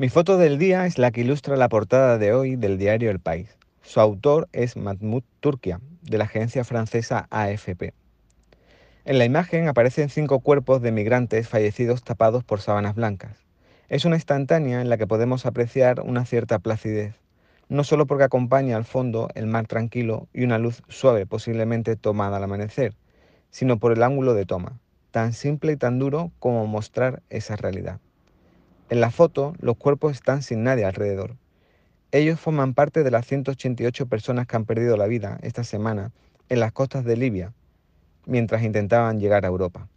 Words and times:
Mi 0.00 0.08
foto 0.08 0.38
del 0.38 0.58
día 0.58 0.86
es 0.86 0.96
la 0.96 1.10
que 1.10 1.22
ilustra 1.22 1.56
la 1.56 1.68
portada 1.68 2.18
de 2.18 2.32
hoy 2.32 2.54
del 2.54 2.78
diario 2.78 3.10
El 3.10 3.18
País. 3.18 3.58
Su 3.82 3.98
autor 3.98 4.48
es 4.52 4.76
Mahmoud 4.76 5.24
Turkia, 5.40 5.80
de 6.02 6.18
la 6.18 6.22
agencia 6.22 6.62
francesa 6.62 7.26
AFP. 7.30 7.94
En 9.04 9.18
la 9.18 9.24
imagen 9.24 9.66
aparecen 9.66 10.08
cinco 10.08 10.38
cuerpos 10.38 10.82
de 10.82 10.92
migrantes 10.92 11.48
fallecidos 11.48 12.04
tapados 12.04 12.44
por 12.44 12.60
sábanas 12.60 12.94
blancas. 12.94 13.38
Es 13.88 14.04
una 14.04 14.14
instantánea 14.14 14.80
en 14.80 14.88
la 14.88 14.98
que 14.98 15.08
podemos 15.08 15.46
apreciar 15.46 16.00
una 16.02 16.24
cierta 16.24 16.60
placidez, 16.60 17.16
no 17.68 17.82
solo 17.82 18.06
porque 18.06 18.22
acompaña 18.22 18.76
al 18.76 18.84
fondo 18.84 19.30
el 19.34 19.48
mar 19.48 19.66
tranquilo 19.66 20.28
y 20.32 20.44
una 20.44 20.58
luz 20.58 20.84
suave 20.86 21.26
posiblemente 21.26 21.96
tomada 21.96 22.36
al 22.36 22.44
amanecer, 22.44 22.94
sino 23.50 23.80
por 23.80 23.90
el 23.90 24.04
ángulo 24.04 24.34
de 24.34 24.46
toma, 24.46 24.78
tan 25.10 25.32
simple 25.32 25.72
y 25.72 25.76
tan 25.76 25.98
duro 25.98 26.30
como 26.38 26.68
mostrar 26.68 27.20
esa 27.30 27.56
realidad. 27.56 27.98
En 28.90 29.02
la 29.02 29.10
foto, 29.10 29.54
los 29.60 29.76
cuerpos 29.76 30.12
están 30.12 30.42
sin 30.42 30.62
nadie 30.62 30.86
alrededor. 30.86 31.36
Ellos 32.10 32.40
forman 32.40 32.72
parte 32.72 33.02
de 33.02 33.10
las 33.10 33.26
188 33.26 34.06
personas 34.06 34.46
que 34.46 34.56
han 34.56 34.64
perdido 34.64 34.96
la 34.96 35.06
vida 35.06 35.38
esta 35.42 35.62
semana 35.62 36.10
en 36.48 36.60
las 36.60 36.72
costas 36.72 37.04
de 37.04 37.18
Libia, 37.18 37.52
mientras 38.24 38.62
intentaban 38.62 39.20
llegar 39.20 39.44
a 39.44 39.48
Europa. 39.48 39.88